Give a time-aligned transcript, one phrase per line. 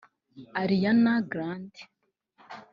[0.61, 1.81] Ariana Grande